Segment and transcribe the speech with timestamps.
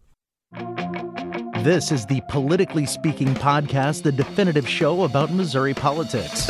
[1.64, 6.48] This is the Politically Speaking podcast, the definitive show about Missouri politics.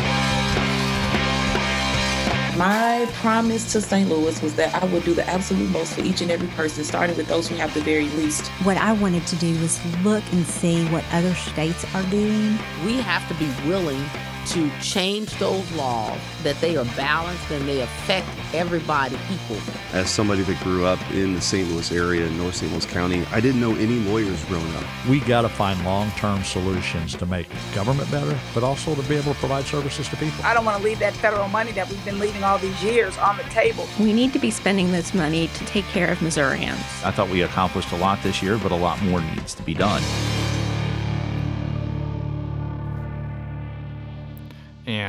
[2.58, 4.10] My promise to St.
[4.10, 7.16] Louis was that I would do the absolute most for each and every person, starting
[7.16, 8.48] with those who have the very least.
[8.64, 12.60] What I wanted to do was look and see what other states are doing.
[12.86, 14.04] We have to be willing
[14.48, 19.62] to change those laws that they are balanced and they affect everybody equally.
[19.94, 21.70] As somebody that grew up in the St.
[21.70, 22.72] Louis area, in North St.
[22.72, 24.84] Louis County, I didn't know any lawyers growing up.
[25.10, 29.34] We got to find long-term solutions to make government better, but also to be able
[29.34, 30.44] to provide services to people.
[30.44, 33.18] I don't want to leave that federal money that we've been leaving all these years
[33.18, 33.88] on the table.
[34.00, 36.80] We need to be spending this money to take care of Missourians.
[37.04, 39.74] I thought we accomplished a lot this year, but a lot more needs to be
[39.74, 40.02] done.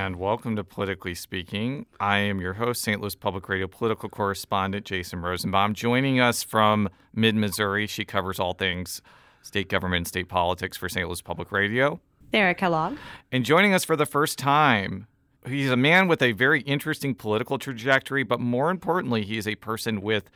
[0.05, 1.87] And welcome to Politically Speaking.
[2.01, 3.01] I am your host, St.
[3.01, 5.75] Louis Public Radio political correspondent Jason Rosenbaum.
[5.75, 9.01] Joining us from mid Missouri, she covers all things
[9.43, 11.07] state government and state politics for St.
[11.07, 12.01] Louis Public Radio.
[12.33, 12.99] Sarah Kellogg.
[13.31, 15.07] And joining us for the first time,
[15.47, 19.55] he's a man with a very interesting political trajectory, but more importantly, he is a
[19.55, 20.29] person with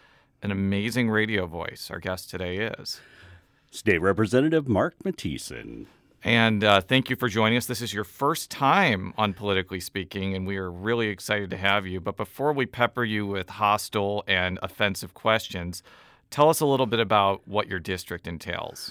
[0.42, 1.90] an amazing radio voice.
[1.90, 3.00] Our guest today is
[3.72, 5.86] State Representative Mark Matthiesen.
[6.26, 7.66] And uh, thank you for joining us.
[7.66, 11.86] This is your first time on Politically Speaking, and we are really excited to have
[11.86, 12.00] you.
[12.00, 15.84] But before we pepper you with hostile and offensive questions,
[16.28, 18.90] tell us a little bit about what your district entails.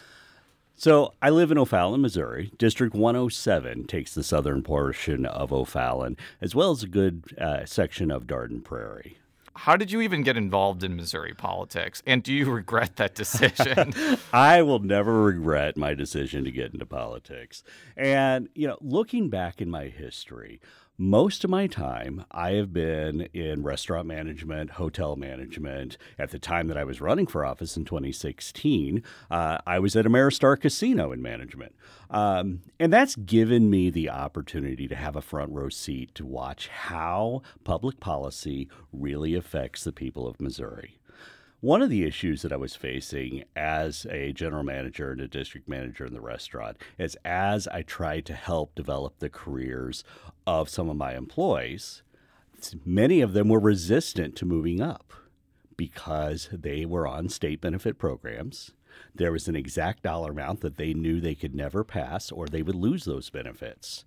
[0.78, 2.54] So, I live in O'Fallon, Missouri.
[2.58, 8.12] District 107 takes the southern portion of O'Fallon, as well as a good uh, section
[8.12, 9.18] of Dardenne Prairie.
[9.58, 12.04] How did you even get involved in Missouri politics?
[12.06, 13.94] And do you regret that decision?
[14.34, 17.64] I will never regret my decision to get into politics.
[17.96, 20.60] And, you know, looking back in my history,
[20.98, 25.98] most of my time, I have been in restaurant management, hotel management.
[26.18, 30.06] At the time that I was running for office in 2016, uh, I was at
[30.06, 31.76] Ameristar Casino in management.
[32.10, 36.70] Um, and that's given me the opportunity to have a front row seat to watch
[36.70, 40.98] how public policy really affects the people of Missouri.
[41.66, 45.68] One of the issues that I was facing as a general manager and a district
[45.68, 50.04] manager in the restaurant is as I tried to help develop the careers
[50.46, 52.04] of some of my employees,
[52.86, 55.12] many of them were resistant to moving up
[55.76, 58.70] because they were on state benefit programs.
[59.16, 62.62] There was an exact dollar amount that they knew they could never pass or they
[62.62, 64.06] would lose those benefits.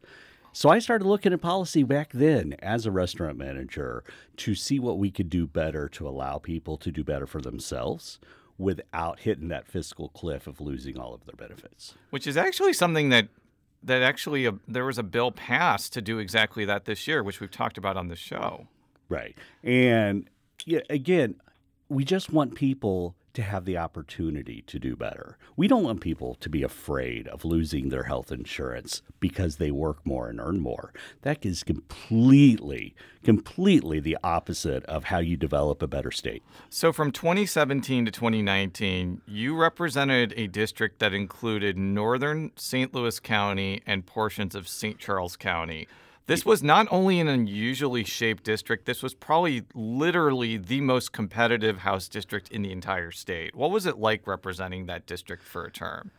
[0.59, 4.03] So I started looking at policy back then as a restaurant manager
[4.39, 8.19] to see what we could do better to allow people to do better for themselves
[8.59, 11.95] without hitting that fiscal cliff of losing all of their benefits.
[12.11, 13.29] Which is actually something that
[13.85, 17.39] that actually a, there was a bill passed to do exactly that this year, which
[17.39, 18.67] we've talked about on the show.
[19.09, 19.39] Right.
[19.63, 20.29] And
[20.65, 21.37] yeah, again,
[21.89, 25.39] we just want people to have the opportunity to do better.
[25.57, 30.05] We don't want people to be afraid of losing their health insurance because they work
[30.05, 30.93] more and earn more.
[31.23, 36.43] That is completely, completely the opposite of how you develop a better state.
[36.71, 42.95] So, from 2017 to 2019, you represented a district that included northern St.
[42.95, 44.99] Louis County and portions of St.
[44.99, 45.87] Charles County.
[46.29, 51.79] This was not only an unusually shaped district, this was probably literally the most competitive
[51.79, 53.55] House district in the entire state.
[53.55, 56.11] What was it like representing that district for a term?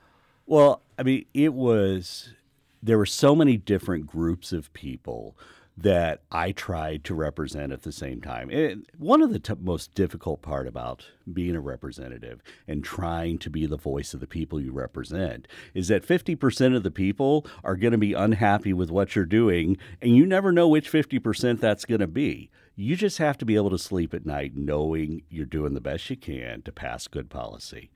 [0.48, 2.34] Well, I mean, it was,
[2.82, 5.38] there were so many different groups of people
[5.82, 8.50] that I tried to represent at the same time.
[8.50, 13.50] And one of the t- most difficult part about being a representative and trying to
[13.50, 17.78] be the voice of the people you represent is that 50% of the people are
[17.78, 21.86] going to be unhappy with what you're doing and you never know which 50% that's
[21.86, 22.50] going to be.
[22.76, 26.10] You just have to be able to sleep at night knowing you're doing the best
[26.10, 27.90] you can to pass good policy.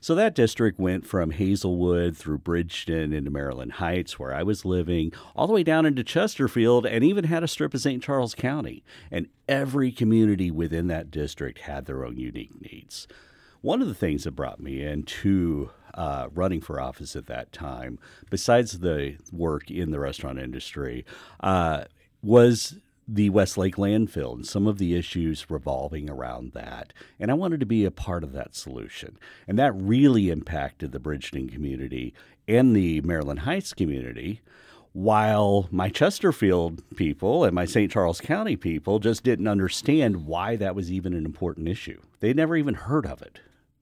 [0.00, 5.12] So that district went from Hazelwood through Bridgeton into Maryland Heights, where I was living,
[5.34, 8.02] all the way down into Chesterfield, and even had a strip of St.
[8.02, 8.84] Charles County.
[9.10, 13.08] And every community within that district had their own unique needs.
[13.60, 17.98] One of the things that brought me into uh, running for office at that time,
[18.30, 21.04] besides the work in the restaurant industry,
[21.40, 21.84] uh,
[22.22, 22.76] was
[23.10, 26.92] the Westlake landfill and some of the issues revolving around that.
[27.18, 29.18] And I wanted to be a part of that solution.
[29.46, 32.12] And that really impacted the Bridgeton community
[32.46, 34.42] and the Maryland Heights community.
[34.92, 37.90] While my Chesterfield people and my St.
[37.90, 42.00] Charles County people just didn't understand why that was even an important issue.
[42.20, 43.40] They'd never even heard of it.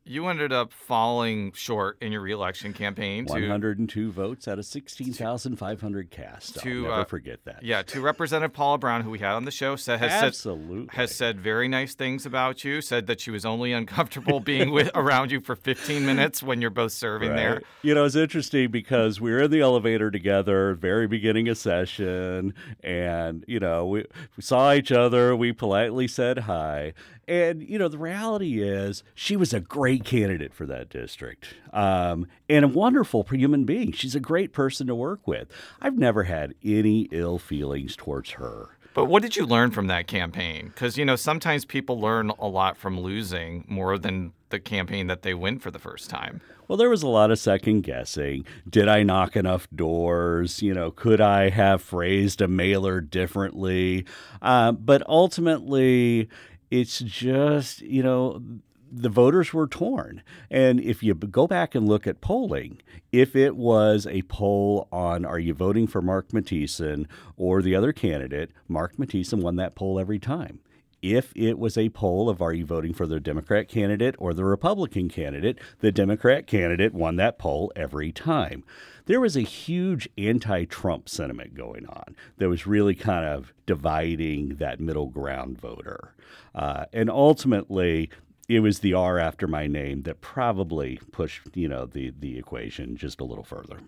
[0.09, 3.27] You ended up falling short in your reelection campaign.
[3.27, 6.61] To, 102 votes out of 16,500 cast.
[6.61, 7.65] To, I'll never uh, forget that.
[7.65, 10.87] Yeah, to Representative Paula Brown, who we had on the show, said has Absolutely.
[10.87, 12.81] said has said very nice things about you.
[12.81, 16.71] Said that she was only uncomfortable being with around you for 15 minutes when you're
[16.71, 17.37] both serving right.
[17.37, 17.63] there.
[17.83, 22.55] You know, it's interesting because we were in the elevator together, very beginning of session,
[22.81, 24.05] and you know we,
[24.37, 25.35] we saw each other.
[25.35, 26.95] We politely said hi,
[27.29, 32.27] and, you know, the reality is she was a great candidate for that district um,
[32.49, 33.93] and a wonderful human being.
[33.93, 35.49] She's a great person to work with.
[35.81, 38.71] I've never had any ill feelings towards her.
[38.95, 40.69] But what did you learn from that campaign?
[40.69, 45.21] Because, you know, sometimes people learn a lot from losing more than the campaign that
[45.21, 46.41] they win for the first time.
[46.67, 48.47] Well, there was a lot of second guessing.
[48.69, 50.63] Did I knock enough doors?
[50.63, 54.07] You know, could I have phrased a mailer differently?
[54.41, 56.31] Uh, but ultimately,
[56.71, 58.43] it's just, you know,
[58.91, 60.23] the voters were torn.
[60.51, 62.81] And if you go back and look at polling,
[63.13, 67.93] if it was a poll on are you voting for Mark Matthiesen or the other
[67.93, 70.61] candidate, Mark Matthiesen won that poll every time.
[71.03, 74.45] If it was a poll of are you voting for the Democrat candidate or the
[74.45, 78.65] Republican candidate, the Democrat candidate won that poll every time
[79.07, 84.57] there was a huge anti Trump sentiment going on that was really kind of dividing
[84.57, 86.15] that middle ground voter.
[86.55, 88.11] Uh, and ultimately,
[88.49, 92.97] it was the R after my name that probably pushed, you know, the, the equation
[92.97, 93.81] just a little further.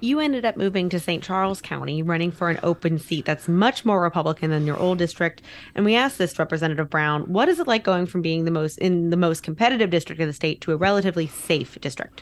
[0.00, 1.22] You ended up moving to St.
[1.22, 5.42] Charles County, running for an open seat that's much more Republican than your old district.
[5.76, 8.78] And we asked this Representative Brown, what is it like going from being the most
[8.78, 12.20] in the most competitive district of the state to a relatively safe district?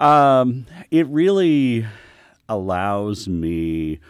[0.00, 1.86] Um, it really
[2.48, 4.00] allows me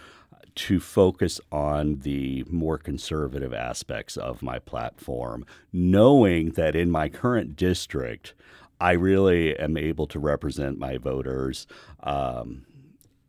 [0.54, 7.56] to focus on the more conservative aspects of my platform, knowing that in my current
[7.56, 8.34] district,
[8.80, 11.66] I really am able to represent my voters.
[12.02, 12.66] Um,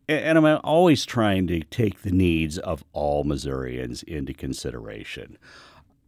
[0.07, 5.37] and I'm always trying to take the needs of all Missourians into consideration.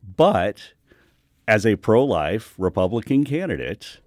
[0.04, 0.74] But
[1.48, 4.00] as a pro life Republican candidate,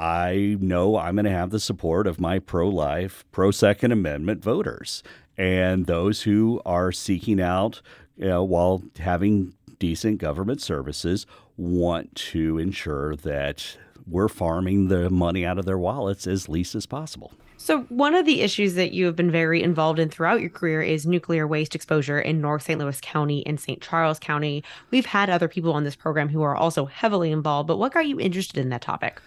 [0.00, 4.42] I know I'm going to have the support of my pro life, pro Second Amendment
[4.42, 5.02] voters
[5.36, 7.82] and those who are seeking out,
[8.16, 11.26] you know, while having decent government services,
[11.58, 13.76] want to ensure that
[14.06, 17.32] we're farming the money out of their wallets as least as possible.
[17.58, 20.80] So, one of the issues that you have been very involved in throughout your career
[20.80, 22.80] is nuclear waste exposure in North St.
[22.80, 23.82] Louis County and St.
[23.82, 24.64] Charles County.
[24.90, 28.08] We've had other people on this program who are also heavily involved, but what got
[28.08, 29.20] you interested in that topic?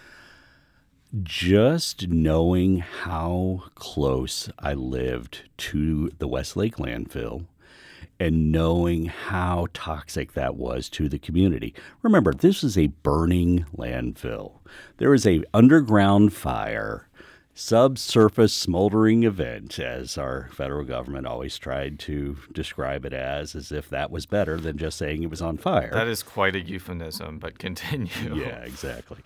[1.22, 7.46] Just knowing how close I lived to the Westlake landfill
[8.20, 11.74] and knowing how toxic that was to the community.
[12.02, 14.60] Remember, this is a burning landfill.
[14.98, 17.10] There is a underground fire,
[17.54, 23.90] subsurface smoldering event as our federal government always tried to describe it as as if
[23.90, 25.92] that was better than just saying it was on fire.
[25.92, 28.10] That is quite a euphemism, but continue.
[28.36, 29.20] Yeah, exactly.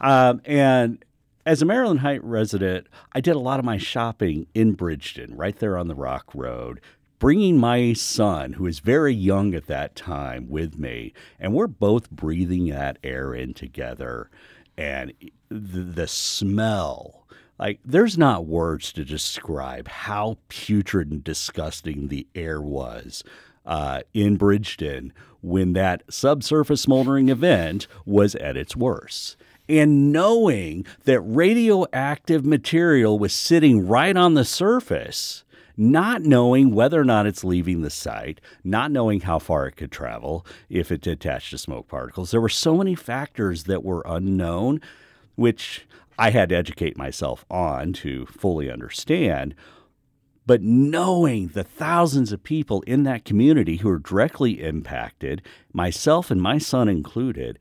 [0.00, 1.04] Um, and
[1.46, 5.56] as a Maryland Heights resident, I did a lot of my shopping in Bridgeton, right
[5.58, 6.80] there on the Rock Road,
[7.18, 11.12] bringing my son, who was very young at that time, with me.
[11.38, 14.30] And we're both breathing that air in together.
[14.76, 15.12] And
[15.48, 17.26] the, the smell,
[17.58, 23.22] like, there's not words to describe how putrid and disgusting the air was.
[23.66, 25.10] Uh, in Bridgeton,
[25.40, 29.36] when that subsurface smoldering event was at its worst
[29.68, 35.44] and knowing that radioactive material was sitting right on the surface,
[35.76, 39.90] not knowing whether or not it's leaving the site, not knowing how far it could
[39.90, 42.30] travel if it attached to smoke particles.
[42.30, 44.80] There were so many factors that were unknown,
[45.34, 45.86] which
[46.18, 49.54] I had to educate myself on to fully understand.
[50.46, 55.42] But knowing the thousands of people in that community who are directly impacted,
[55.72, 57.58] myself and my son included,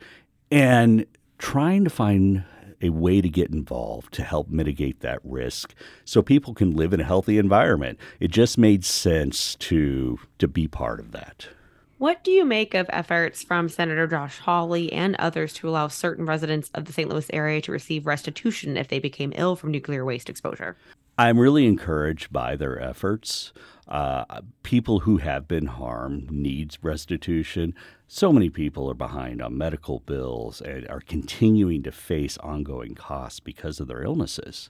[0.51, 1.05] and
[1.43, 2.41] trying to find
[2.81, 7.01] a way to get involved to help mitigate that risk so people can live in
[7.01, 7.99] a healthy environment.
[8.21, 11.49] It just made sense to to be part of that.
[11.97, 16.25] What do you make of efforts from Senator Josh Hawley and others to allow certain
[16.25, 17.09] residents of the St.
[17.09, 20.77] Louis area to receive restitution if they became ill from nuclear waste exposure?
[21.17, 23.53] I'm really encouraged by their efforts.
[23.87, 27.75] Uh, people who have been harmed need restitution.
[28.07, 33.39] So many people are behind on medical bills and are continuing to face ongoing costs
[33.39, 34.69] because of their illnesses.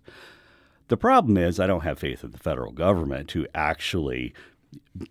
[0.90, 4.34] The problem is, I don't have faith in the federal government to actually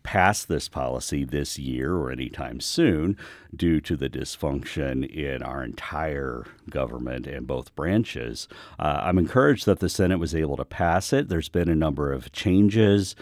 [0.02, 3.16] pass this policy this year or anytime soon
[3.54, 8.48] due to the dysfunction in our entire government and both branches.
[8.78, 11.28] Uh, I'm encouraged that the Senate was able to pass it.
[11.28, 13.14] There's been a number of changes.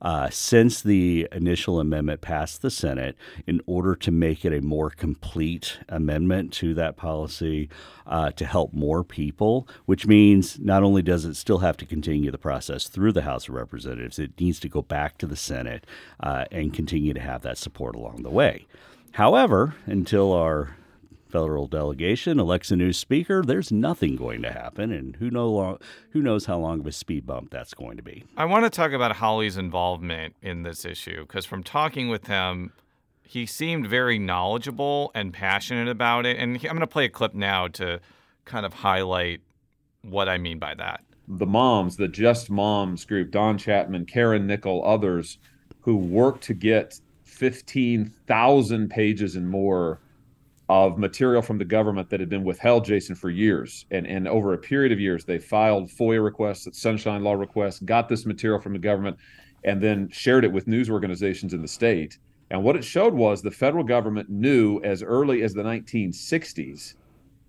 [0.00, 4.90] Uh, since the initial amendment passed the Senate in order to make it a more
[4.90, 7.68] complete amendment to that policy
[8.06, 12.30] uh, to help more people, which means not only does it still have to continue
[12.30, 15.84] the process through the House of Representatives, it needs to go back to the Senate
[16.20, 18.66] uh, and continue to have that support along the way.
[19.12, 20.76] However, until our
[21.28, 25.78] federal delegation elects a new speaker, there's nothing going to happen, and who know long,
[26.10, 28.24] who knows how long of a speed bump that's going to be.
[28.36, 32.72] I want to talk about Hawley's involvement in this issue because from talking with him,
[33.22, 36.38] he seemed very knowledgeable and passionate about it.
[36.38, 38.00] And I'm going to play a clip now to
[38.46, 39.42] kind of highlight
[40.02, 41.02] what I mean by that.
[41.28, 45.36] The moms, the Just Moms group, Dawn Chapman, Karen Nickel, others
[45.80, 50.00] who worked to get 15,000 pages and more
[50.68, 53.86] of material from the government that had been withheld, Jason, for years.
[53.90, 58.08] And, and over a period of years, they filed FOIA requests, Sunshine Law requests, got
[58.08, 59.16] this material from the government,
[59.64, 62.18] and then shared it with news organizations in the state.
[62.50, 66.94] And what it showed was the federal government knew as early as the 1960s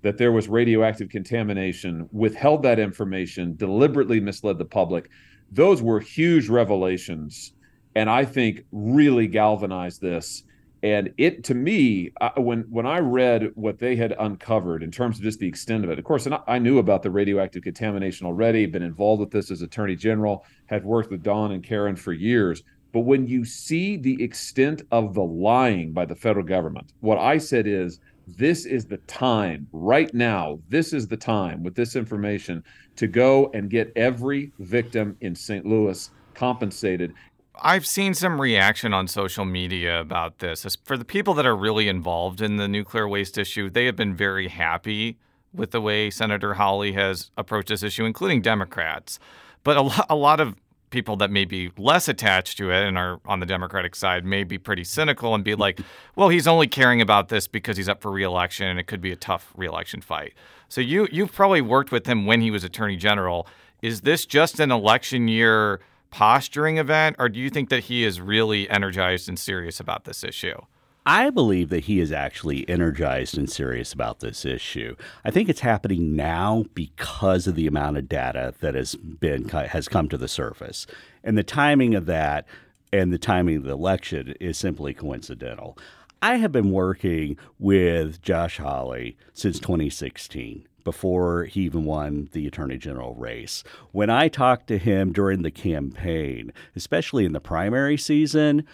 [0.01, 5.09] that there was radioactive contamination, withheld that information, deliberately misled the public.
[5.51, 7.53] Those were huge revelations,
[7.95, 10.43] and I think really galvanized this
[10.83, 15.17] and it to me I, when when i read what they had uncovered in terms
[15.17, 17.63] of just the extent of it of course and I, I, knew about the radioactive
[17.63, 21.95] contamination already been involved with this as attorney general had worked with dawn and karen
[21.95, 22.63] for years.
[22.91, 27.37] But when you see the extent of the lying by the federal government what i
[27.37, 27.99] said is
[28.37, 32.63] this is the time right now this is the time with this information
[32.95, 37.13] to go and get every victim in st louis compensated
[37.61, 40.65] I've seen some reaction on social media about this.
[40.83, 44.15] For the people that are really involved in the nuclear waste issue, they have been
[44.15, 45.17] very happy
[45.53, 49.19] with the way Senator Hawley has approached this issue, including Democrats.
[49.63, 50.55] But a, lo- a lot of
[50.89, 54.43] people that may be less attached to it and are on the Democratic side may
[54.43, 55.79] be pretty cynical and be like,
[56.15, 59.11] well, he's only caring about this because he's up for reelection and it could be
[59.11, 60.33] a tough reelection fight.
[60.67, 63.47] So you you've probably worked with him when he was attorney general.
[63.81, 65.79] Is this just an election year
[66.11, 70.23] posturing event, or do you think that he is really energized and serious about this
[70.23, 70.59] issue?
[71.05, 74.95] I believe that he is actually energized and serious about this issue.
[75.25, 79.87] I think it's happening now because of the amount of data that has been has
[79.87, 80.85] come to the surface.
[81.23, 82.45] And the timing of that
[82.93, 85.77] and the timing of the election is simply coincidental.
[86.21, 92.77] I have been working with Josh Hawley since 2016 before he even won the attorney
[92.77, 93.63] general race.
[93.91, 98.65] When I talked to him during the campaign, especially in the primary season,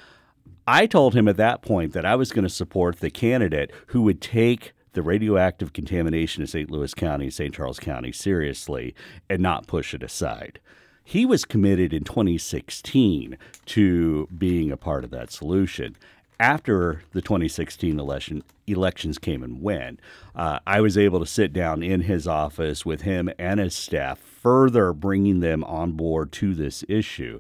[0.68, 4.02] I told him at that point that I was going to support the candidate who
[4.04, 6.72] would take the radioactive contamination in St.
[6.72, 7.54] Louis County, St.
[7.54, 8.96] Charles County seriously
[9.30, 10.60] and not push it aside.
[11.04, 15.96] He was committed in 2016 to being a part of that solution
[16.40, 20.00] after the 2016 election elections came and went,
[20.36, 24.20] uh, I was able to sit down in his office with him and his staff,
[24.20, 27.40] further bringing them on board to this issue.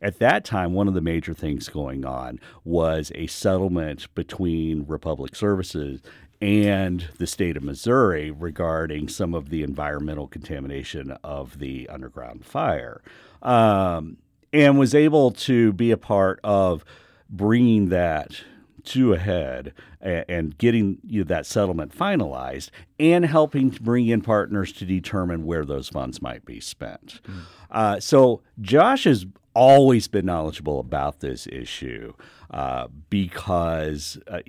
[0.00, 5.34] At that time, one of the major things going on was a settlement between Republic
[5.34, 6.00] Services
[6.40, 13.00] and the state of Missouri regarding some of the environmental contamination of the underground fire,
[13.42, 14.18] um,
[14.52, 16.84] and was able to be a part of
[17.28, 18.42] bringing that
[18.84, 24.06] to a head and, and getting you know, that settlement finalized and helping to bring
[24.06, 27.20] in partners to determine where those funds might be spent.
[27.26, 27.40] Mm.
[27.70, 32.12] Uh, so Josh has always been knowledgeable about this issue
[32.50, 34.40] uh, because uh,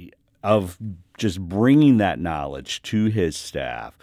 [0.43, 0.77] of
[1.17, 3.97] just bringing that knowledge to his staff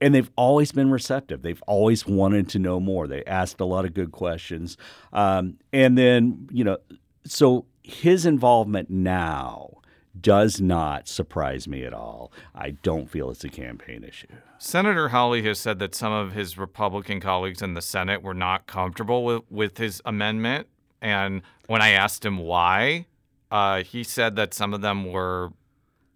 [0.00, 1.42] and they've always been receptive.
[1.42, 3.06] They've always wanted to know more.
[3.06, 4.76] They asked a lot of good questions,
[5.12, 6.78] um, and then you know,
[7.26, 9.70] so his involvement now
[10.18, 12.32] does not surprise me at all.
[12.54, 14.28] I don't feel it's a campaign issue.
[14.58, 18.66] Senator Hawley has said that some of his Republican colleagues in the Senate were not
[18.66, 20.68] comfortable with, with his amendment.
[21.02, 23.06] And when I asked him why,
[23.50, 25.52] uh, he said that some of them were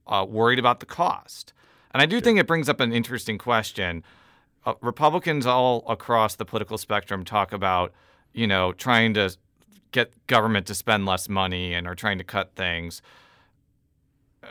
[0.06, 1.52] uh, worried about the cost.
[1.92, 4.04] And I do think it brings up an interesting question.
[4.64, 7.92] Uh, Republicans all across the political spectrum talk about,
[8.32, 9.36] you know, trying to
[9.92, 13.02] get government to spend less money and are trying to cut things.
[14.42, 14.48] Uh,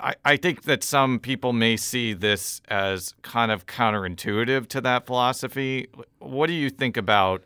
[0.00, 5.06] I, I think that some people may see this as kind of counterintuitive to that
[5.06, 5.88] philosophy.
[6.18, 7.44] What do you think about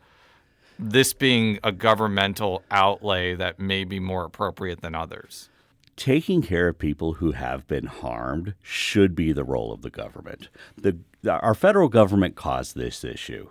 [0.79, 5.49] this being a governmental outlay that may be more appropriate than others?
[5.95, 10.49] Taking care of people who have been harmed should be the role of the government.
[10.75, 10.97] The,
[11.27, 13.49] our federal government caused this issue.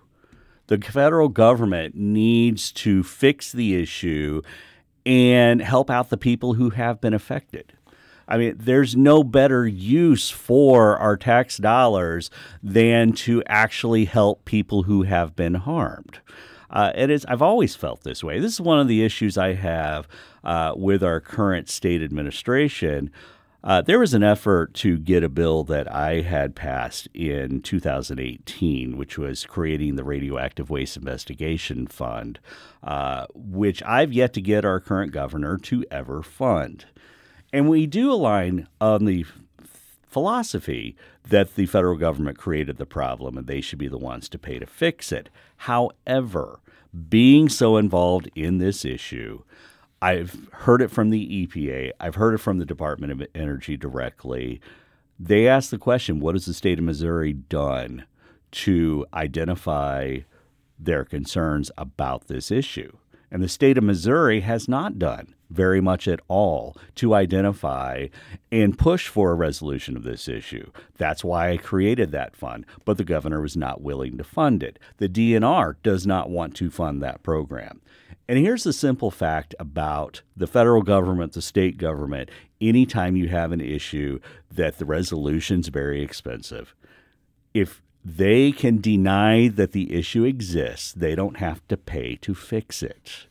[0.73, 4.41] The federal government needs to fix the issue
[5.05, 7.75] and help out the people who have been affected.
[8.27, 12.31] I mean, there's no better use for our tax dollars
[12.63, 16.21] than to actually help people who have been harmed.
[16.71, 17.27] Uh, it is.
[17.27, 18.41] I've always felt this way.
[18.41, 20.09] This is one of the issues I have
[20.43, 23.11] uh, with our current state administration.
[23.65, 28.97] Uh, there was an effort to get a bill that I had passed in 2018,
[28.97, 32.41] which was creating the Radioactive Waste Investigation Fund,
[32.83, 36.87] uh, which I've yet to get our current governor to ever fund.
[37.53, 39.27] And we do align on the
[40.09, 40.97] philosophy
[41.29, 44.59] that the federal government created the problem and they should be the ones to pay
[44.59, 45.29] to fix it.
[45.59, 46.59] However,
[47.09, 49.43] being so involved in this issue,
[50.03, 54.61] I've heard it from the EPA, I've heard it from the Department of Energy directly.
[55.17, 58.07] They asked the question what has the state of Missouri done
[58.51, 60.19] to identify
[60.77, 62.97] their concerns about this issue?
[63.33, 68.09] And the state of Missouri has not done very much at all to identify
[68.51, 70.71] and push for a resolution of this issue.
[70.99, 74.79] That's why I created that fund, but the governor was not willing to fund it.
[74.99, 77.81] The DNR does not want to fund that program.
[78.29, 83.51] And here's the simple fact about the federal government, the state government, anytime you have
[83.51, 84.21] an issue
[84.51, 86.75] that the resolution's very expensive.
[87.55, 90.93] If they can deny that the issue exists.
[90.93, 93.27] They don't have to pay to fix it.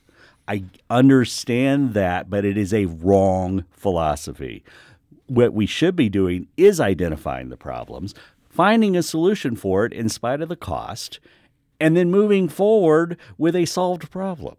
[0.47, 4.63] I understand that, but it is a wrong philosophy.
[5.27, 8.13] What we should be doing is identifying the problems,
[8.49, 11.19] finding a solution for it in spite of the cost,
[11.79, 14.55] and then moving forward with a solved problem.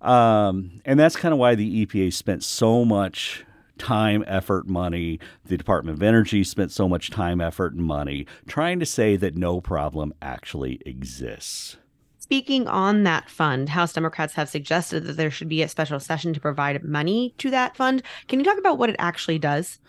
[0.00, 3.44] Um, and that's kind of why the EPA spent so much
[3.80, 5.18] time, effort, money.
[5.44, 9.36] The Department of Energy spent so much time, effort, and money trying to say that
[9.36, 11.76] no problem actually exists.
[12.18, 16.32] Speaking on that fund, House Democrats have suggested that there should be a special session
[16.32, 18.02] to provide money to that fund.
[18.28, 19.80] Can you talk about what it actually does?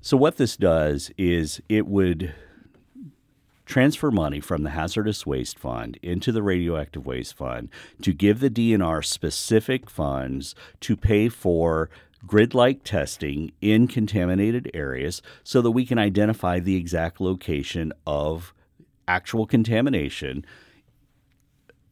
[0.00, 2.32] So, what this does is it would
[3.66, 7.68] transfer money from the hazardous waste fund into the radioactive waste fund
[8.00, 11.90] to give the DNR specific funds to pay for
[12.26, 18.52] grid like testing in contaminated areas so that we can identify the exact location of
[19.06, 20.44] actual contamination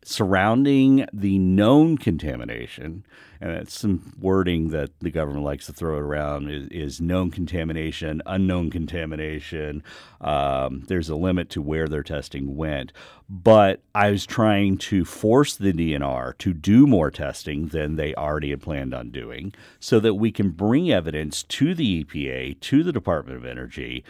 [0.07, 3.05] surrounding the known contamination,
[3.41, 8.23] and it's some wording that the government likes to throw around is, is known contamination,
[8.25, 9.83] unknown contamination.
[10.21, 12.93] Um, there's a limit to where their testing went.
[13.29, 18.51] But I was trying to force the DNR to do more testing than they already
[18.51, 22.93] had planned on doing so that we can bring evidence to the EPA, to the
[22.93, 24.05] Department of Energy,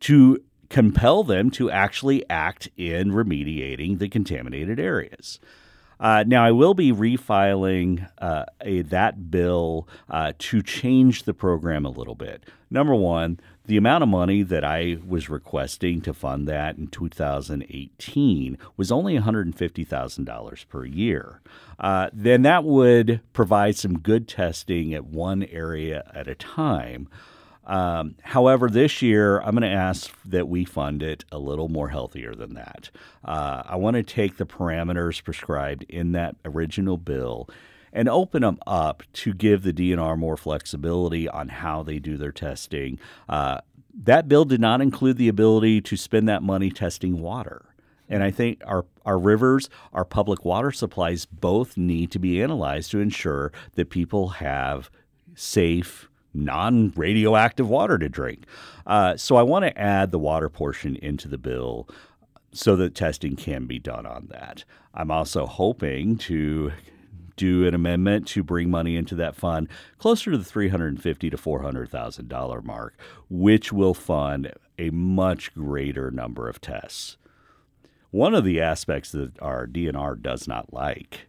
[0.00, 0.42] to
[0.72, 5.38] compel them to actually act in remediating the contaminated areas.
[6.00, 11.84] Uh, now, I will be refiling uh, a, that bill uh, to change the program
[11.84, 12.44] a little bit.
[12.70, 18.58] Number one, the amount of money that I was requesting to fund that in 2018
[18.78, 21.42] was only $150,000 per year.
[21.78, 27.08] Uh, then that would provide some good testing at one area at a time.
[27.64, 31.88] Um, however, this year I'm going to ask that we fund it a little more
[31.88, 32.90] healthier than that.
[33.24, 37.48] Uh, I want to take the parameters prescribed in that original bill
[37.92, 42.32] and open them up to give the DNR more flexibility on how they do their
[42.32, 42.98] testing.
[43.28, 43.58] Uh,
[43.94, 47.66] that bill did not include the ability to spend that money testing water.
[48.08, 52.90] And I think our, our rivers, our public water supplies both need to be analyzed
[52.90, 54.90] to ensure that people have
[55.34, 58.44] safe, non radioactive water to drink.
[58.86, 61.88] Uh, so I want to add the water portion into the bill
[62.52, 64.64] so that testing can be done on that.
[64.94, 66.72] I'm also hoping to
[67.36, 69.68] do an amendment to bring money into that fund
[69.98, 72.98] closer to the 350 to 400,000 dollar mark,
[73.30, 77.16] which will fund a much greater number of tests.
[78.10, 81.28] One of the aspects that our DNR does not like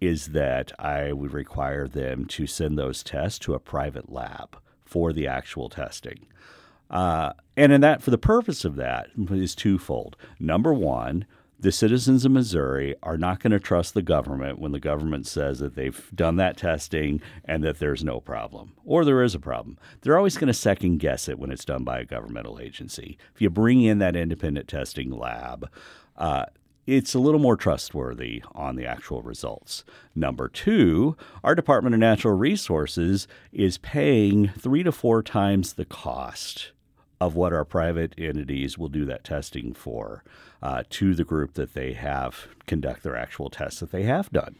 [0.00, 5.12] is that I would require them to send those tests to a private lab for
[5.12, 6.26] the actual testing.
[6.90, 10.16] Uh, and in that, for the purpose of that, is twofold.
[10.38, 11.26] Number one,
[11.58, 15.58] the citizens of Missouri are not going to trust the government when the government says
[15.60, 19.78] that they've done that testing and that there's no problem or there is a problem.
[20.02, 23.16] They're always going to second guess it when it's done by a governmental agency.
[23.34, 25.70] If you bring in that independent testing lab,
[26.16, 26.44] uh,
[26.86, 29.84] it's a little more trustworthy on the actual results.
[30.14, 36.70] Number two, our Department of Natural Resources is paying three to four times the cost
[37.20, 40.22] of what our private entities will do that testing for
[40.62, 44.54] uh, to the group that they have conduct their actual tests that they have done.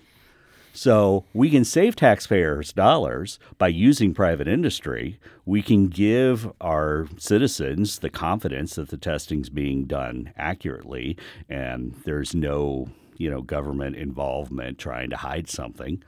[0.77, 5.19] So we can save taxpayers dollars by using private industry.
[5.47, 11.17] We can give our citizens the confidence that the testing's being done accurately
[11.49, 16.03] and there's no, you know, government involvement trying to hide something.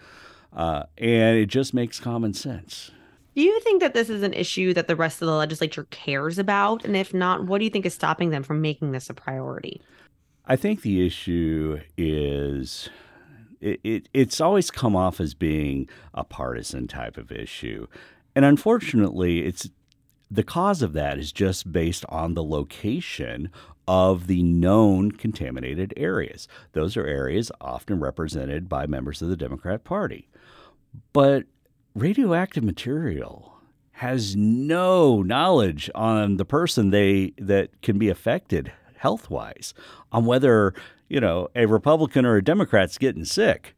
[0.53, 2.91] Uh, and it just makes common sense.
[3.35, 6.39] Do you think that this is an issue that the rest of the legislature cares
[6.39, 6.85] about?
[6.85, 9.81] And if not, what do you think is stopping them from making this a priority?
[10.45, 12.91] I think the issue is
[13.61, 17.87] it, it, it's always come off as being a partisan type of issue.
[18.35, 19.69] And unfortunately, it's
[20.31, 23.51] the cause of that is just based on the location
[23.87, 26.47] of the known contaminated areas.
[26.73, 30.29] Those are areas often represented by members of the Democrat Party.
[31.13, 31.45] But
[31.95, 33.55] radioactive material
[33.93, 39.75] has no knowledge on the person they that can be affected health wise
[40.13, 40.75] on whether
[41.09, 43.75] you know a Republican or a Democrat's getting sick.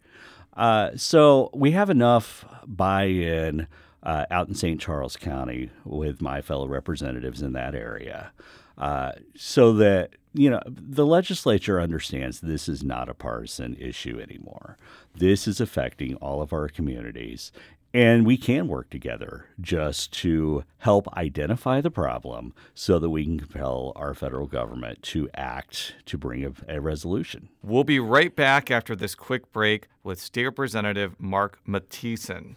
[0.57, 3.67] Uh, so we have enough buy-in
[4.03, 4.81] uh, out in St.
[4.81, 8.33] Charles County with my fellow representatives in that area,
[8.77, 14.77] uh, so that you know the legislature understands this is not a partisan issue anymore.
[15.15, 17.53] This is affecting all of our communities,
[17.93, 23.39] and we can work together just to help identify the problem so that we can
[23.39, 27.49] compel our federal government to act to bring a, a, resolution.
[27.63, 32.57] We'll be right back after this quick break with State Representative Mark Matthiesen.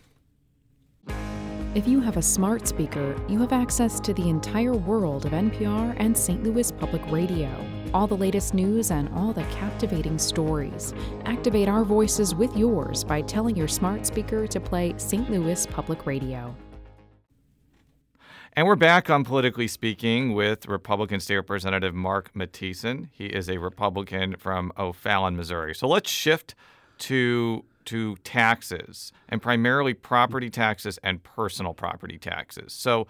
[1.76, 5.96] If you have a smart speaker, you have access to the entire world of NPR
[5.98, 6.44] and St.
[6.44, 7.50] Louis Public Radio.
[7.94, 10.96] All the latest news and all the captivating stories.
[11.26, 15.30] Activate our voices with yours by telling your smart speaker to play St.
[15.30, 16.56] Louis Public Radio.
[18.54, 23.10] And we're back on Politically Speaking with Republican State Representative Mark Matthiesen.
[23.12, 25.76] He is a Republican from O'Fallon, Missouri.
[25.76, 26.56] So let's shift
[27.00, 32.74] to to taxes and primarily property taxes and personal property taxes.
[32.74, 33.08] So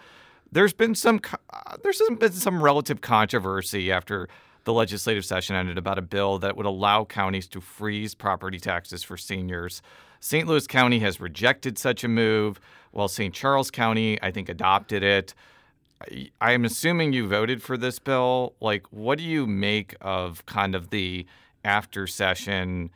[0.51, 1.19] there's been some
[1.51, 4.27] uh, there's been some relative controversy after
[4.63, 9.03] the legislative session ended about a bill that would allow counties to freeze property taxes
[9.03, 9.81] for seniors.
[10.19, 10.47] St.
[10.47, 12.59] Louis County has rejected such a move,
[12.91, 13.33] while St.
[13.33, 15.33] Charles County, I think, adopted it.
[16.39, 18.53] I am assuming you voted for this bill.
[18.61, 21.25] Like, what do you make of kind of the
[21.63, 22.89] after session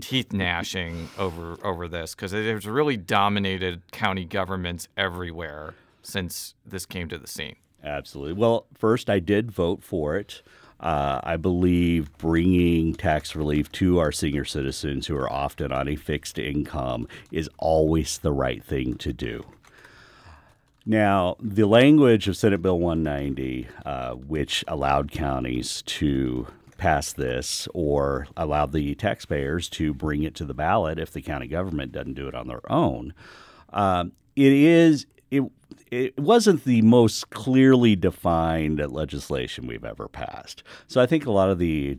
[0.00, 2.14] teeth gnashing over over this?
[2.14, 7.56] Because it has really dominated county governments everywhere since this came to the scene.
[7.82, 8.34] Absolutely.
[8.34, 10.42] Well, first, I did vote for it.
[10.82, 15.94] Uh, I believe bringing tax relief to our senior citizens who are often on a
[15.94, 19.44] fixed income is always the right thing to do.
[20.84, 28.26] Now, the language of Senate Bill 190, uh, which allowed counties to pass this or
[28.36, 32.26] allow the taxpayers to bring it to the ballot if the county government doesn't do
[32.26, 33.14] it on their own,
[33.72, 35.44] uh, it is it
[35.92, 40.62] it wasn't the most clearly defined legislation we've ever passed.
[40.86, 41.98] So I think a lot of the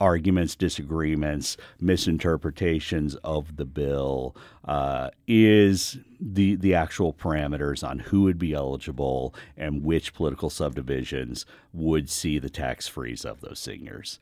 [0.00, 8.38] arguments, disagreements, misinterpretations of the bill uh, is the the actual parameters on who would
[8.38, 14.20] be eligible and which political subdivisions would see the tax freeze of those seniors.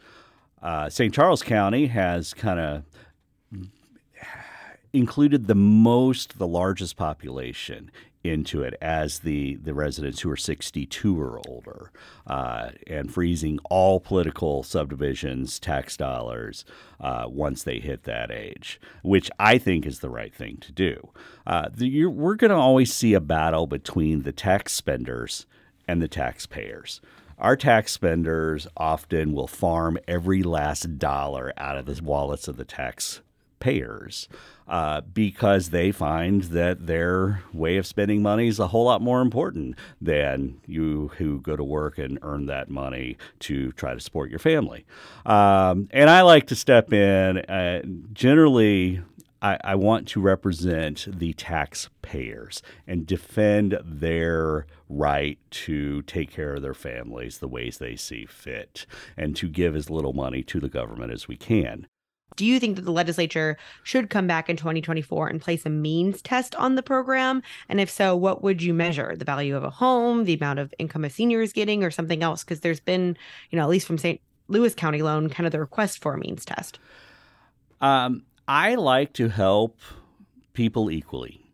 [0.62, 1.12] Uh, St.
[1.12, 2.84] Charles County has kind of
[4.94, 7.90] included the most, the largest population
[8.22, 11.90] into it as the, the residents who are 62 or older
[12.26, 16.64] uh, and freezing all political subdivisions tax dollars
[17.00, 21.10] uh, once they hit that age, which I think is the right thing to do.
[21.46, 25.46] Uh, the, we're going to always see a battle between the tax spenders
[25.88, 27.00] and the taxpayers.
[27.38, 32.66] Our tax spenders often will farm every last dollar out of the wallets of the
[32.66, 33.22] tax
[33.60, 34.28] payers
[34.66, 39.20] uh, because they find that their way of spending money is a whole lot more
[39.20, 44.30] important than you who go to work and earn that money to try to support
[44.30, 44.84] your family.
[45.26, 47.38] Um, and I like to step in.
[47.38, 49.02] Uh, generally,
[49.42, 56.62] I, I, want to represent the taxpayers and defend their right to take care of
[56.62, 58.84] their families the ways they see fit
[59.16, 61.86] and to give as little money to the government as we can.
[62.40, 66.22] Do you think that the legislature should come back in 2024 and place a means
[66.22, 67.42] test on the program?
[67.68, 69.14] And if so, what would you measure?
[69.14, 72.22] The value of a home, the amount of income a senior is getting, or something
[72.22, 72.42] else?
[72.42, 73.14] Because there's been,
[73.50, 74.22] you know, at least from St.
[74.48, 76.78] Louis County loan, kind of the request for a means test.
[77.82, 79.78] Um, I like to help
[80.54, 81.44] people equally.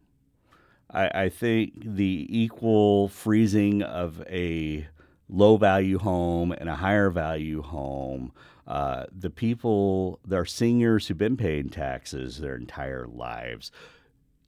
[0.92, 4.86] I, I think the equal freezing of a
[5.28, 8.30] low value home and a higher value home
[8.66, 13.70] uh, the people, our seniors who've been paying taxes their entire lives,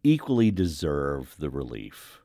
[0.03, 2.21] equally deserve the relief.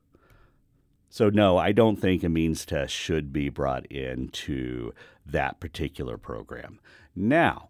[1.10, 4.94] So, no, I don't think a means test should be brought into
[5.26, 6.80] that particular program.
[7.16, 7.70] Now,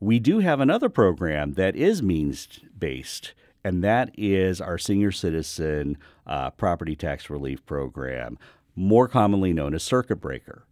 [0.00, 5.98] we do have another program that is means based, and that is our senior citizen
[6.26, 8.38] uh, property tax relief program,
[8.74, 10.64] more commonly known as Circuit Breaker.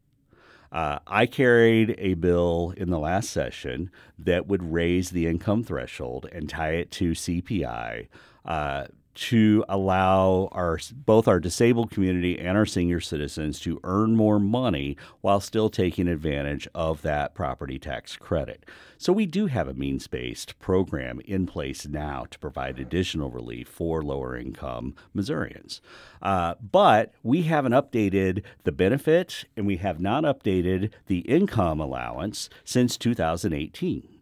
[0.72, 6.26] Uh, I carried a bill in the last session that would raise the income threshold
[6.30, 8.08] and tie it to CPI.
[8.44, 14.38] Uh, to allow our both our disabled community and our senior citizens to earn more
[14.38, 18.64] money while still taking advantage of that property tax credit.
[18.98, 24.02] So we do have a means-based program in place now to provide additional relief for
[24.02, 25.80] lower income Missourians.
[26.20, 32.50] Uh, but we haven't updated the benefit and we have not updated the income allowance
[32.64, 34.19] since 2018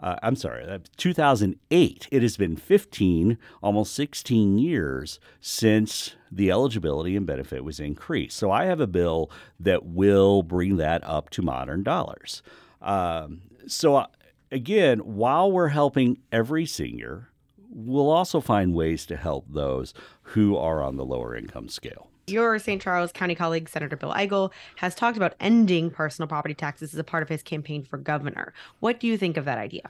[0.00, 0.64] uh, I'm sorry,
[0.96, 2.08] 2008.
[2.10, 8.36] It has been 15, almost 16 years since the eligibility and benefit was increased.
[8.36, 12.42] So I have a bill that will bring that up to modern dollars.
[12.80, 14.06] Um, so, uh,
[14.52, 17.30] again, while we're helping every senior,
[17.68, 22.08] we'll also find ways to help those who are on the lower income scale.
[22.30, 22.80] Your St.
[22.80, 27.04] Charles County colleague, Senator Bill Eigel, has talked about ending personal property taxes as a
[27.04, 28.52] part of his campaign for governor.
[28.80, 29.82] What do you think of that idea?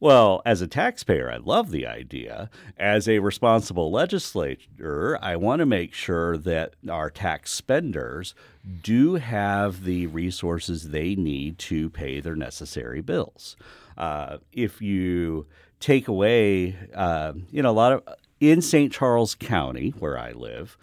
[0.00, 2.48] Well, as a taxpayer, I love the idea.
[2.78, 8.34] As a responsible legislator, I want to make sure that our tax spenders
[8.82, 13.56] do have the resources they need to pay their necessary bills.
[13.98, 15.46] Uh, if you
[15.80, 18.02] take away, uh, you know, a lot of
[18.40, 18.90] in St.
[18.90, 20.78] Charles County, where I live,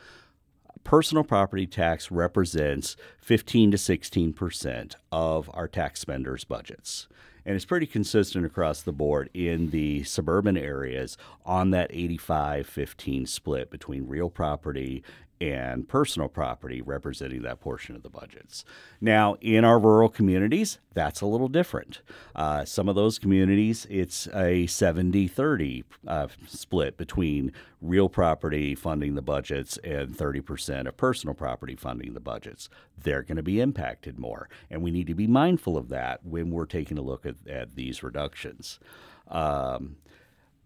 [0.87, 7.09] personal property tax represents 15 to 16 percent of our tax spenders' budgets.
[7.45, 13.25] And it's pretty consistent across the board in the suburban areas on that 85 15
[13.25, 15.03] split between real property
[15.39, 18.65] and personal property representing that portion of the budgets.
[18.99, 22.01] Now, in our rural communities, that's a little different.
[22.35, 29.15] Uh, some of those communities, it's a 70 30 uh, split between real property funding
[29.15, 32.69] the budgets and 30% of personal property funding the budgets.
[32.97, 34.49] They're going to be impacted more.
[34.69, 37.75] And we need to be mindful of that when we're taking a look at, at
[37.75, 38.79] these reductions.
[39.27, 39.97] Um,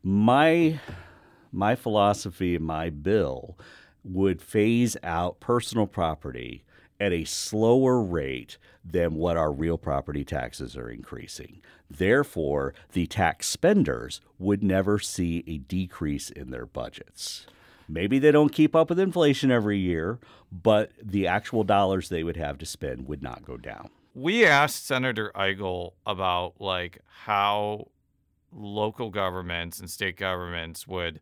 [0.03, 0.79] my,
[1.51, 3.57] my philosophy, my bill,
[4.03, 6.63] would phase out personal property
[6.99, 11.61] at a slower rate than what our real property taxes are increasing.
[11.89, 17.47] Therefore, the tax spenders would never see a decrease in their budgets.
[17.87, 20.19] Maybe they don't keep up with inflation every year,
[20.51, 23.89] but the actual dollars they would have to spend would not go down.
[24.13, 27.87] We asked Senator Eigel about like how
[28.51, 31.19] local governments and state governments would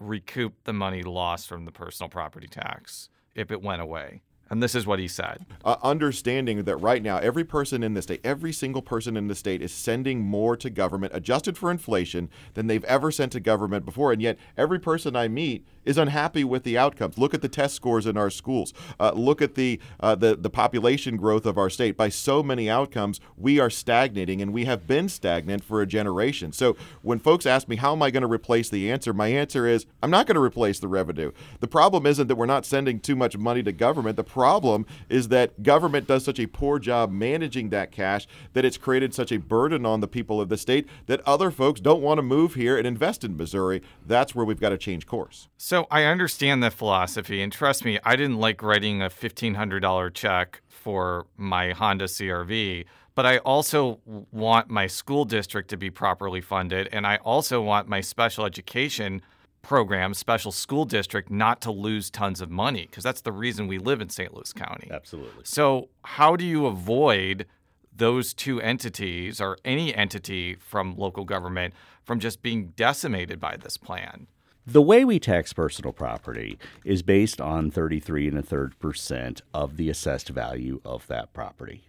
[0.00, 4.22] recoup the money lost from the personal property tax if it went away.
[4.50, 5.46] And this is what he said.
[5.64, 9.36] Uh, understanding that right now, every person in the state, every single person in the
[9.36, 13.84] state is sending more to government, adjusted for inflation, than they've ever sent to government
[13.84, 14.12] before.
[14.12, 17.18] And yet, every person I meet is unhappy with the outcomes.
[17.18, 18.72] Look at the test scores in our schools.
[18.98, 21.96] Uh, look at the, uh, the the population growth of our state.
[21.96, 26.52] By so many outcomes, we are stagnating, and we have been stagnant for a generation.
[26.52, 29.66] So when folks ask me how am I going to replace the answer, my answer
[29.66, 31.32] is I'm not going to replace the revenue.
[31.60, 34.16] The problem isn't that we're not sending too much money to government.
[34.16, 38.76] The problem is that government does such a poor job managing that cash that it's
[38.76, 42.18] created such a burden on the people of the state that other folks don't want
[42.18, 43.82] to move here and invest in Missouri.
[44.06, 45.48] That's where we've got to change course.
[45.56, 50.62] So I understand that philosophy, and trust me, I didn't like writing a $1,500 check
[50.68, 56.88] for my Honda CRV, but I also want my school district to be properly funded.
[56.92, 59.20] And I also want my special education
[59.62, 63.78] program, special school district, not to lose tons of money because that's the reason we
[63.78, 64.32] live in St.
[64.32, 64.88] Louis County.
[64.90, 65.42] Absolutely.
[65.44, 67.46] So, how do you avoid
[67.94, 73.76] those two entities or any entity from local government from just being decimated by this
[73.76, 74.26] plan?
[74.70, 79.76] The way we tax personal property is based on 33 and a third percent of
[79.76, 81.88] the assessed value of that property.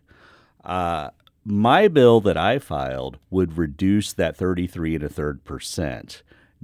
[0.66, 1.12] Uh,
[1.46, 6.24] my bill that I filed would reduce that 33 and a third percent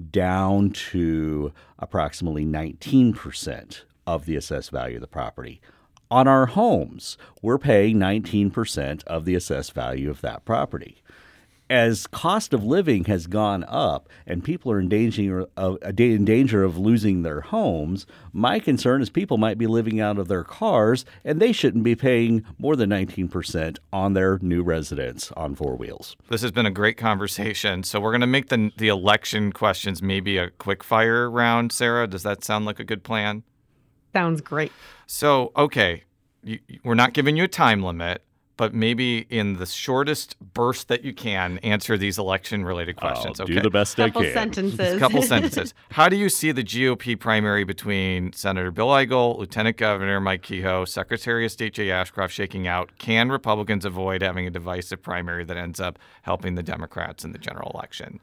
[0.09, 5.61] down to approximately 19% of the assessed value of the property.
[6.09, 11.03] On our homes, we're paying 19% of the assessed value of that property
[11.69, 16.25] as cost of living has gone up and people are in danger of, uh, in
[16.25, 20.43] danger of losing their homes, my concern is people might be living out of their
[20.43, 25.75] cars and they shouldn't be paying more than 19% on their new residence on four
[25.75, 26.15] wheels.
[26.29, 27.83] This has been a great conversation.
[27.83, 32.07] So we're going to make the the election questions maybe a quick fire round, Sarah.
[32.07, 33.43] Does that sound like a good plan?
[34.13, 34.71] Sounds great.
[35.05, 36.03] So, okay,
[36.43, 38.23] you, we're not giving you a time limit
[38.57, 43.39] but maybe in the shortest burst that you can, answer these election related oh, questions.
[43.39, 43.53] I'll okay.
[43.53, 44.33] do the best couple I can.
[44.33, 44.99] sentences.
[44.99, 45.73] couple sentences.
[45.91, 50.85] How do you see the GOP primary between Senator Bill Eigel, Lieutenant Governor Mike Kehoe,
[50.85, 52.89] Secretary of State Jay Ashcroft shaking out?
[52.97, 57.39] Can Republicans avoid having a divisive primary that ends up helping the Democrats in the
[57.39, 58.19] general election?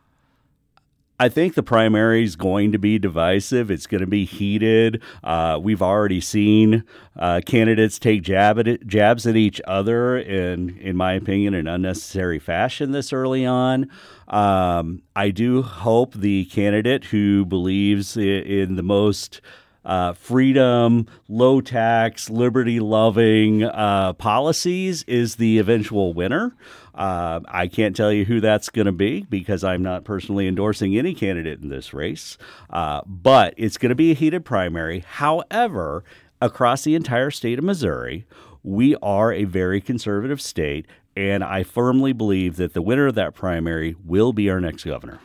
[1.19, 3.71] I think the primary is going to be divisive.
[3.71, 5.01] It's going to be heated.
[5.23, 6.83] Uh, we've already seen
[7.17, 11.69] uh, candidates take jab at it, jabs at each other in, in my opinion, an
[11.69, 13.89] unnecessary fashion this early on.
[14.27, 19.41] Um, I do hope the candidate who believes in, in the most
[19.85, 26.55] uh, freedom, low tax, liberty loving uh, policies is the eventual winner.
[26.95, 30.97] Uh, I can't tell you who that's going to be because I'm not personally endorsing
[30.97, 32.39] any candidate in this race,
[32.71, 35.01] uh, but it's going to be a heated primary.
[35.01, 36.05] However,
[36.41, 38.27] across the entire state of Missouri,
[38.63, 43.35] we are a very conservative state, and I firmly believe that the winner of that
[43.35, 45.19] primary will be our next governor.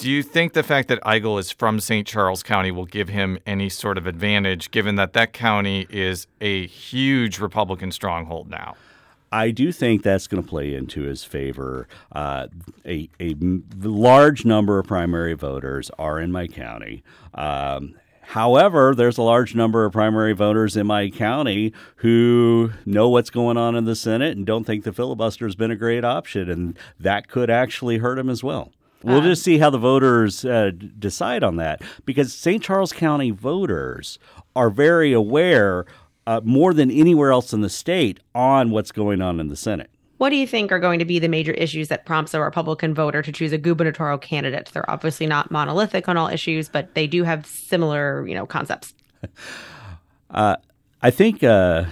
[0.00, 2.06] Do you think the fact that Eigel is from St.
[2.06, 6.66] Charles County will give him any sort of advantage, given that that county is a
[6.68, 8.76] huge Republican stronghold now?
[9.30, 11.86] I do think that's going to play into his favor.
[12.12, 12.46] Uh,
[12.86, 13.34] a, a
[13.78, 17.02] large number of primary voters are in my county.
[17.34, 23.28] Um, However, there's a large number of primary voters in my county who know what's
[23.28, 26.48] going on in the Senate and don't think the filibuster has been a great option,
[26.48, 28.70] and that could actually hurt him as well.
[29.02, 32.62] We'll Um, just see how the voters uh, decide on that because St.
[32.62, 34.18] Charles County voters
[34.54, 35.86] are very aware,
[36.26, 39.90] uh, more than anywhere else in the state, on what's going on in the Senate.
[40.18, 42.92] What do you think are going to be the major issues that prompts a Republican
[42.92, 44.68] voter to choose a gubernatorial candidate?
[44.74, 48.92] They're obviously not monolithic on all issues, but they do have similar, you know, concepts.
[50.30, 50.54] Uh,
[51.02, 51.86] I think uh,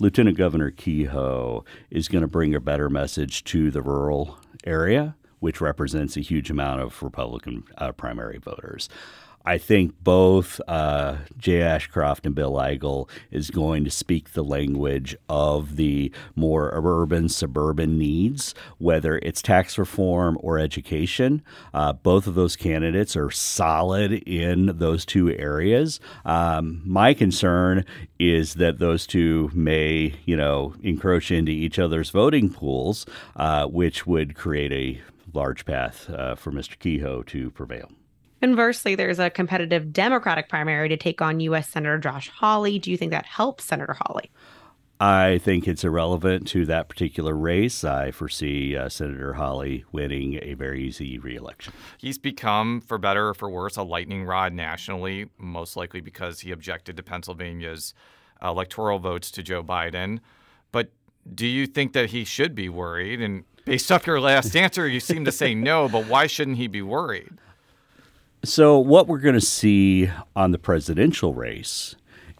[0.00, 5.60] Lieutenant Governor Kehoe is going to bring a better message to the rural area, which
[5.60, 8.88] represents a huge amount of Republican uh, primary voters.
[9.48, 15.16] I think both uh, Jay Ashcroft and Bill Eigel is going to speak the language
[15.26, 21.42] of the more urban, suburban needs, whether it's tax reform or education.
[21.72, 25.98] Uh, both of those candidates are solid in those two areas.
[26.26, 27.86] Um, my concern
[28.18, 34.06] is that those two may, you know, encroach into each other's voting pools, uh, which
[34.06, 35.00] would create a
[35.38, 36.78] large path uh, for Mr.
[36.78, 37.90] Kehoe to prevail.
[38.42, 41.68] Conversely, there's a competitive Democratic primary to take on U.S.
[41.68, 42.78] Senator Josh Hawley.
[42.78, 44.30] Do you think that helps Senator Hawley?
[45.00, 47.84] I think it's irrelevant to that particular race.
[47.84, 51.72] I foresee uh, Senator Hawley winning a very easy reelection.
[51.98, 56.50] He's become, for better or for worse, a lightning rod nationally, most likely because he
[56.50, 57.94] objected to Pennsylvania's
[58.42, 60.18] electoral votes to Joe Biden.
[60.72, 60.90] But
[61.32, 63.20] do you think that he should be worried?
[63.20, 66.66] And based off your last answer, you seem to say no, but why shouldn't he
[66.66, 67.28] be worried?
[68.42, 71.94] So, what we're going to see on the presidential race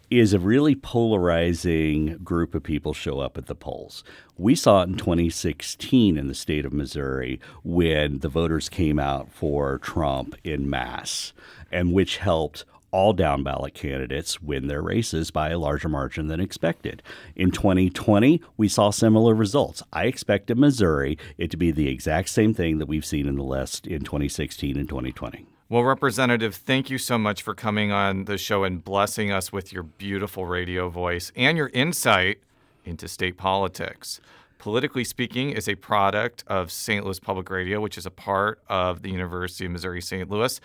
[0.09, 4.03] is a really polarizing group of people show up at the polls.
[4.37, 9.31] We saw it in 2016 in the state of Missouri when the voters came out
[9.31, 11.31] for Trump in mass,
[11.71, 16.39] and which helped all down ballot candidates win their races by a larger margin than
[16.39, 17.03] expected.
[17.35, 19.83] In 2020, we saw similar results.
[19.93, 23.35] I expect in Missouri it to be the exact same thing that we've seen in
[23.35, 25.45] the last in 2016 and 2020.
[25.71, 29.71] Well, Representative, thank you so much for coming on the show and blessing us with
[29.71, 32.39] your beautiful radio voice and your insight
[32.85, 34.19] into state politics.
[34.57, 37.05] Politically Speaking is a product of St.
[37.05, 40.29] Louis Public Radio, which is a part of the University of Missouri St.
[40.29, 40.59] Louis.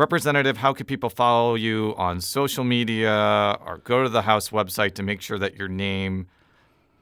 [0.00, 4.94] Representative, how can people follow you on social media or go to the House website
[4.94, 6.26] to make sure that your name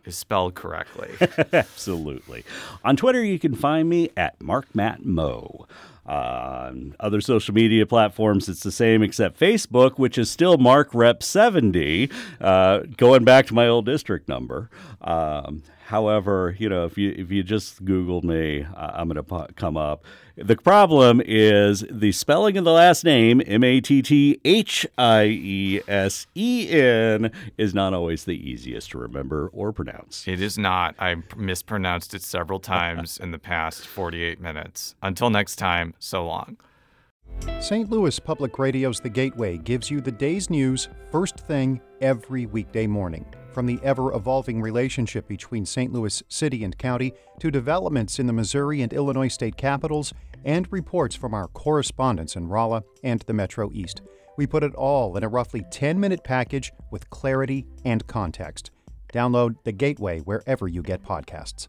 [0.04, 1.10] is spelled correctly?
[1.52, 2.42] Absolutely.
[2.82, 5.66] On Twitter, you can find me at MarkMattMo.
[6.06, 11.22] On other social media platforms, it's the same except Facebook, which is still Mark Rep
[11.22, 14.70] 70, uh, going back to my old district number.
[15.02, 19.52] Um, however, you know, if you if you just Google me, uh, I'm going to
[19.54, 20.04] come up.
[20.40, 25.24] The problem is the spelling of the last name, M A T T H I
[25.24, 30.28] E S E N, is not always the easiest to remember or pronounce.
[30.28, 30.94] It is not.
[31.00, 34.94] I mispronounced it several times in the past 48 minutes.
[35.02, 36.56] Until next time, so long.
[37.60, 37.90] St.
[37.90, 43.26] Louis Public Radio's The Gateway gives you the day's news first thing every weekday morning.
[43.52, 45.92] From the ever evolving relationship between St.
[45.92, 50.14] Louis City and County to developments in the Missouri and Illinois state capitals
[50.44, 54.02] and reports from our correspondents in Rolla and the Metro East.
[54.36, 58.70] We put it all in a roughly 10 minute package with clarity and context.
[59.12, 61.68] Download The Gateway wherever you get podcasts.